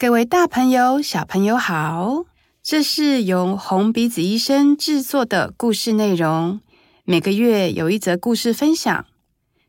[0.00, 2.24] 各位大朋友、小朋友好，
[2.62, 6.60] 这是由红鼻子医生制作的故事内容。
[7.02, 9.06] 每个月有一则故事分享。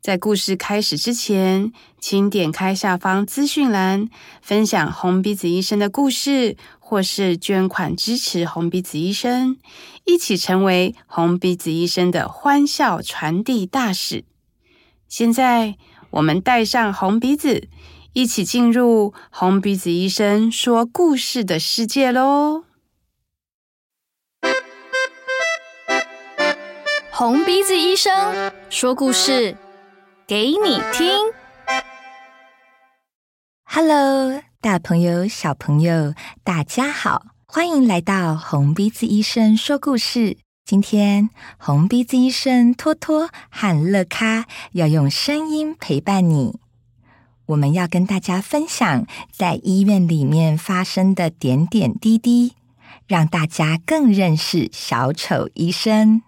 [0.00, 4.08] 在故事开始之前，请点开下方资讯栏，
[4.40, 9.58] 分享红鼻子医生的故事，或是捐款支持红鼻子医生，
[10.06, 14.24] 一起成为红鼻子医生的欢笑传递大使。
[15.06, 15.76] 现在，
[16.12, 17.68] 我们戴上红鼻子。
[18.14, 22.62] 一起进入红鼻子医生说故事的世界喽！
[27.10, 29.56] 红鼻子医生说故事
[30.28, 31.32] 给你听。
[33.64, 40.36] Hello，大朋友、小朋友，大家好，欢迎来到红鼻子医生说故事。
[40.64, 46.60] 今天，红鼻子医生托托和乐咖要用声音陪伴你。
[47.46, 52.54] 我们要跟大家分享在医院里面发生的点点滴滴，
[53.06, 56.22] 让大家更认识小丑医生。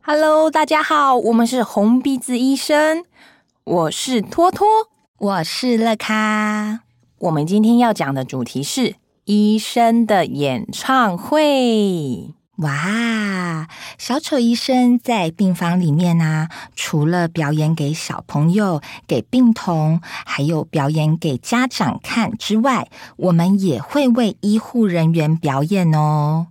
[0.00, 3.04] Hello，大家好，我们是红鼻子医生，
[3.62, 4.66] 我是托托，
[5.18, 6.80] 我是乐咖。
[7.18, 12.35] 我们今天要讲的主题是医生的演唱会。
[12.56, 13.68] 哇！
[13.98, 26.46] 小丑医生在病房里面啊，除了表演给小朋友、给病童，还有表演给家长看之外，我们也会为医护人员表演哦。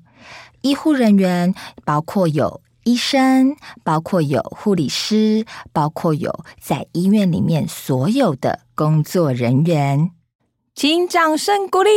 [0.62, 10.12] 医护人员包括有医生，包括有护理师，包括有在医院里面所有的工作人员，
[10.75, 11.90] 请掌声鼓励。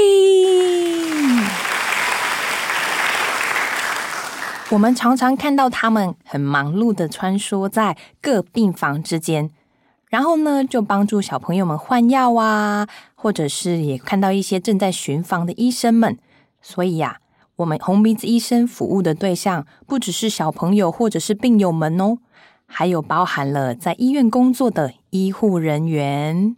[4.71, 9.51] 我们常常看到他们很忙碌的穿梭在各病房之间，
[10.11, 16.19] 然后呢，就帮助小朋友们换药啊，或者是也看到一些正在巡房的医生们。
[16.61, 17.21] 所以呀，
[17.57, 22.19] 我们红鼻子医生服务的对象不只是小朋友或者是病友们哦，
[22.67, 26.55] 还有包含了在医院工作的医护人员。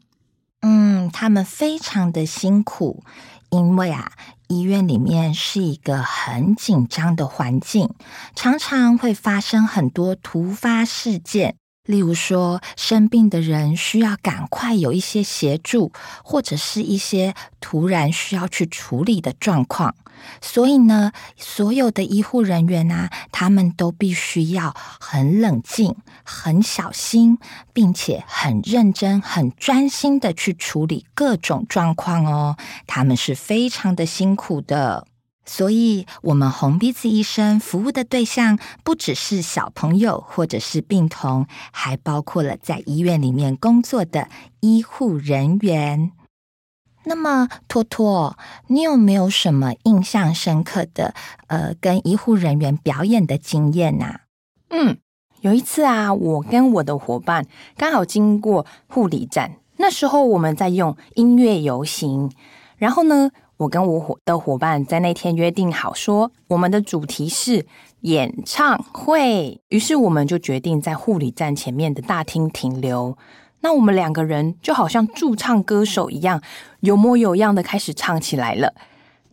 [0.63, 3.05] 嗯，他们非常的辛苦，
[3.51, 4.13] 因为啊。
[4.51, 7.89] 医院里面是一个很紧张的环境，
[8.35, 11.55] 常常会发生很多突发事件。
[11.91, 15.91] 例如说，生病的人需要赶快有一些协助，
[16.23, 19.97] 或者是一些突然需要去处理的状况。
[20.41, 27.39] 所以呢，所有的医护人员啊，他们都必须要很冷静、很小心，
[27.73, 32.57] 并且很认真、很专心的去处理各种状况哦。
[32.87, 35.07] 他们是非常的辛苦的。
[35.47, 44.29] 所以，我们红鼻子医生服务的对象不只是小朋友或者是病童，还包括了在医院里面工作的
[44.61, 46.13] 医护人员。
[47.05, 48.37] 那么，托托，
[48.69, 51.15] 你有没有什么印象深刻的
[51.47, 54.21] 呃，跟医护人员表演的经验呢？
[54.69, 54.99] 嗯，
[55.41, 57.47] 有一次啊，我跟我的伙伴
[57.77, 62.31] 刚好经过护理站，那时候我们在用音乐游行，
[62.77, 63.31] 然后呢，
[63.61, 67.67] 我跟我伙的伙伴在那天约定好说，我们的主题是
[68.01, 73.19] 演唱会，于是我们就决定在护理站前面的大厅停留。
[73.61, 76.41] 那我们两个人就好像驻唱歌手一样，
[76.81, 78.73] 有模有样的开始唱起来了。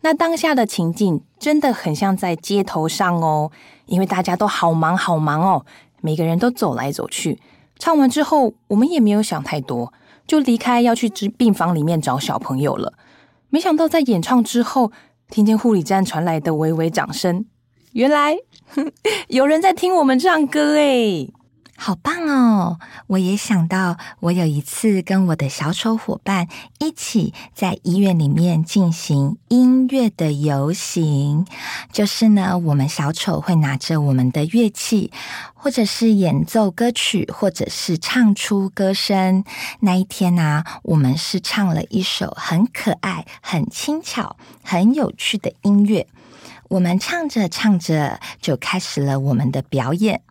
[0.02, 3.50] 那当下的情境真的很像在街头上哦，
[3.86, 5.64] 因为大家都好忙好忙哦，
[6.02, 7.40] 每个人都走来走去。
[7.78, 9.90] 唱完之后，我们也没有想太多，
[10.26, 12.92] 就离开要去病房里面找小朋友了。
[13.50, 14.92] 没想到在演唱之后，
[15.30, 17.44] 听见护理站传来的微微掌声，
[17.92, 18.36] 原来
[19.28, 21.32] 有人在听我们唱歌诶。
[21.80, 22.80] 好棒哦！
[23.06, 26.48] 我也想到，我有一次跟我的小丑伙伴
[26.80, 31.46] 一起在医院里面进行音乐的游行。
[31.92, 35.12] 就是呢，我们小丑会拿着我们的乐器，
[35.54, 39.44] 或者是演奏歌曲，或者是唱出歌声。
[39.78, 46.08] 那一天呢、我们是唱了一首很可爱、很轻巧、很有趣的音乐。
[46.70, 50.22] 我们唱着唱着，就开始了我们的表演。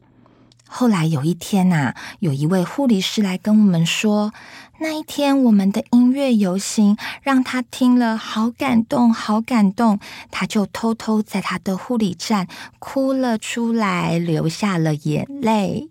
[0.67, 4.33] 后来有一天呐、有一位护理师来跟我们说，
[4.79, 9.99] 那一天我们的音乐游行让他听了好感动，好感动，
[10.29, 12.47] 他就偷偷在他的护理站
[12.79, 15.87] 哭了出来，流下了眼泪。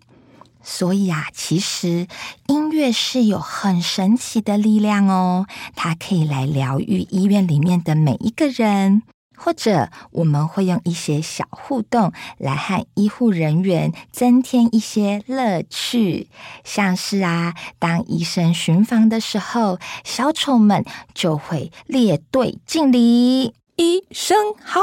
[0.63, 2.07] 所以啊，其实
[2.47, 9.03] 音乐是有很神奇的力量哦，它可以来疗愈医院里面的每一个人。
[9.37, 16.27] 或者我们会用一些小互动来和医护人员增添一些乐趣，
[16.63, 24.81] 像是啊，当医生巡房的时候，小丑们就会列队敬礼，医生好。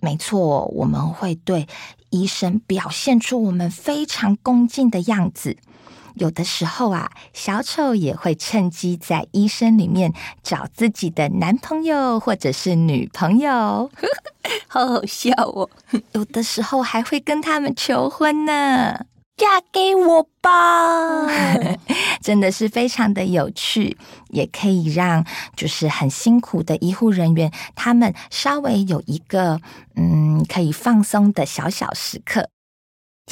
[0.00, 1.68] 没错，我们会对
[2.10, 5.58] 医生表现出我们非常恭敬的样子。
[6.14, 10.12] 有的时候啊，小丑也会趁机在医生里面
[10.42, 13.90] 找自己的男朋友或者是女朋友，
[14.68, 15.68] 好好笑哦。
[16.12, 19.06] 有的时候还会跟他们求婚呢，
[19.36, 21.26] 嫁给我吧！
[22.22, 23.96] 真的是非常的有趣，
[24.28, 25.24] 也可以让
[25.56, 29.60] 就是很辛苦的医护人员，他们稍微有一个
[29.96, 32.48] 嗯可以放松的小小时刻。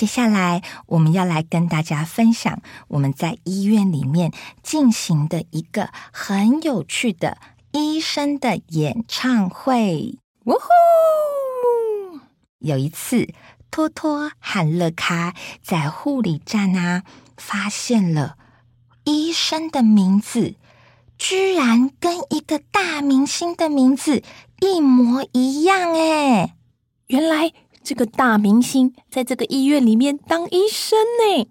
[0.00, 4.32] 接下来，我们要来跟大家分享我们在医院里面
[4.62, 7.36] 进行的一个很有趣的
[7.72, 10.16] 医生的演唱会。
[10.46, 12.20] 呜呼！
[12.60, 13.28] 有一次，
[13.70, 17.02] 托托和乐咖在护理站啊，
[17.36, 18.38] 发现了
[19.04, 20.54] 医生的名字，
[21.18, 24.22] 居然跟一个大明星的名字
[24.60, 26.54] 一模一样诶，
[27.08, 27.52] 原来。
[27.82, 31.48] 这个大明星在这个医院里面当医生呢。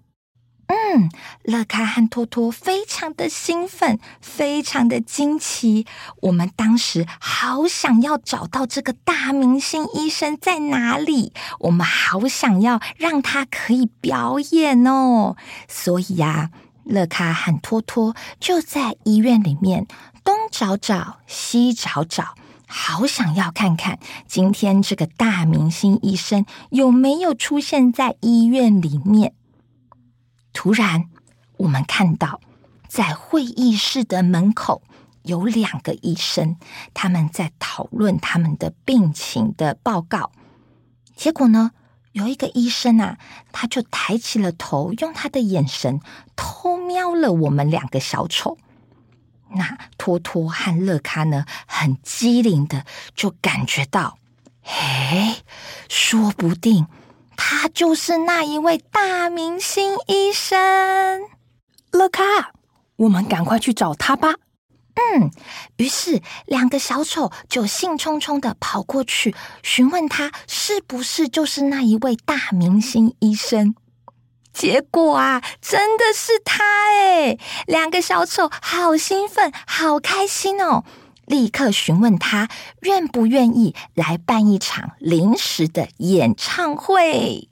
[0.72, 1.10] 嗯，
[1.42, 5.84] 乐卡和托托非常的兴奋，非常的惊奇。
[6.22, 15.34] 我们当时好想要找到这个大明星医生在哪里，我们好想要让他可以表演哦。
[15.66, 16.50] 所以呀，
[16.84, 19.88] 乐卡和托托就在医院里面
[20.22, 22.36] 东找找，西找找。
[22.72, 29.34] 好想要看看今天这个大明星医生有没有出现在医院里面。
[30.52, 31.10] 突然，
[31.56, 32.40] 我们看到
[32.86, 34.82] 在会议室的门口
[35.24, 36.58] 有两个医生，
[36.94, 40.30] 他们在讨论他们的病情的报告。
[41.16, 41.72] 结果呢，
[42.12, 43.18] 有一个医生啊，
[43.50, 46.00] 他就抬起了头，用他的眼神
[46.36, 48.56] 偷瞄了我们两个小丑。
[50.10, 52.84] 那托托和乐咖呢，很机灵的
[53.14, 54.18] 就感觉到，
[54.62, 55.36] 嘿，
[55.88, 56.86] 说不定
[57.36, 61.22] 他就是那一位大明星医生。
[61.92, 62.22] 乐咖，
[62.96, 64.34] 我们赶快去找他吧。
[64.94, 65.30] 嗯，
[65.76, 73.74] 于是两个小丑就兴冲冲的跑过去，询问他是不是就是那一位大明星医生。
[74.52, 77.38] 结果啊，真的是他哎！
[77.66, 80.84] 两个小丑好兴奋，好开心哦！
[81.26, 82.48] 立刻询问他
[82.80, 87.48] 愿不愿意来办一场临时的演唱会。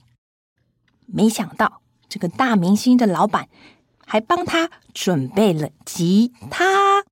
[1.06, 3.48] 没想到这个大明星的老板
[4.04, 7.04] 还帮他准备了吉他。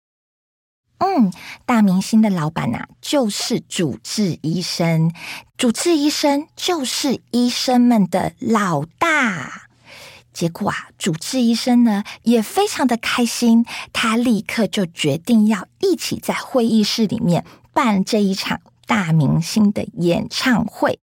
[0.98, 1.30] 嗯，
[1.64, 5.12] 大明星的老板啊，就是主治医生。
[5.56, 9.65] 主治医生就是医生们的老大。
[10.36, 17.42] 结果啊，主治医生呢也非常的开心，他立刻就决定要一起在会议室里面
[17.72, 20.98] 办这一场大明星的演唱会。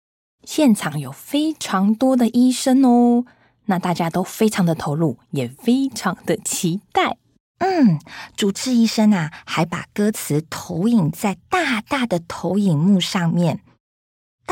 [0.45, 3.25] 现场有非常多的医生哦，
[3.65, 7.17] 那大家都非常的投入，也非常的期待。
[7.57, 7.99] 嗯，
[8.37, 13.61] 主治医生啊，还把歌词投影在大大的投影幕上面。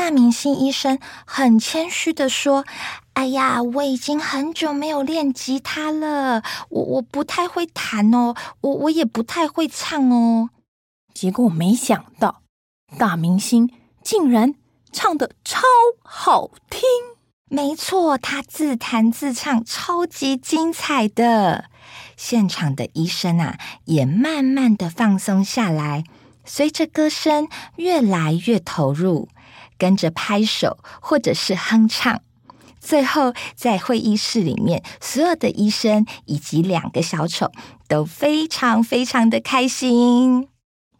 [0.01, 2.65] 大明星医生很谦虚的说
[3.13, 10.49] ：“哎呀，我已经很久没有练吉他了，我我不太会弹哦，我我也不太会唱哦。”
[11.13, 12.41] 结果没想到，
[12.97, 13.71] 大明星
[14.03, 14.55] 竟然
[14.91, 15.61] 唱的超
[16.01, 16.81] 好听。
[17.47, 21.65] 没错，他自弹自唱，超级精彩的。
[22.17, 26.03] 现场的医生啊，也慢慢的放松下来，
[26.43, 29.29] 随着歌声越来越投入。
[29.81, 32.21] 跟着拍手，或者是哼唱，
[32.79, 37.51] 最后在会议室里面，所有的医生以及两个小丑
[37.87, 40.49] 都非常非常的开心。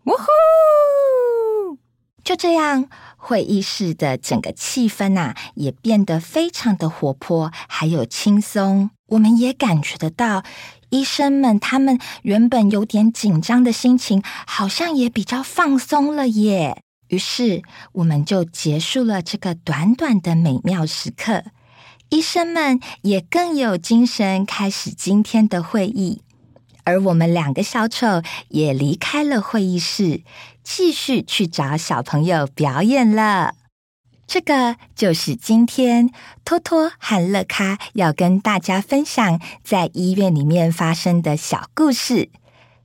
[0.05, 1.77] 呜呼！
[2.23, 8.89] 就这样，会议室的整个气氛啊，也变得非常的活泼，还有轻松。
[9.09, 10.41] 我们也感觉得到，
[10.89, 16.81] 医生们他们原本有点紧张的心情，好像也比较放松了耶。
[17.11, 21.43] 于是，我们就结束了这个短短的美妙时刻。
[22.07, 26.21] 医生们也更有精神，开始今天的会议。
[26.85, 30.23] 而我们两个小丑也离开了会议室，
[30.63, 33.55] 继续去找小朋友表演了。
[34.25, 36.11] 这个就是今天
[36.45, 42.29] 托托和乐咖要跟大家分享在医院里面发生的小故事。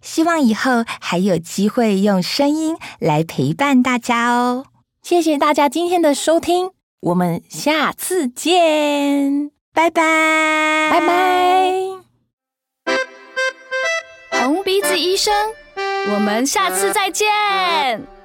[0.06, 4.66] 希望以后还有机会用声音来陪伴大家哦。
[5.02, 6.70] 谢谢大家今天的收听，
[7.00, 11.72] 我们下次见，拜拜，拜拜。
[14.30, 15.34] 红鼻子医生，
[16.14, 18.15] 我们下次再见。